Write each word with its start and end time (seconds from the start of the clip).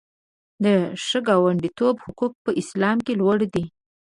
د 0.63 0.65
ښه 1.05 1.19
ګاونډیتوب 1.27 1.95
حقوق 2.05 2.33
په 2.43 2.49
اسلام 2.61 2.97
کې 3.05 3.13
لوړ 3.21 3.39
دي. 3.53 3.65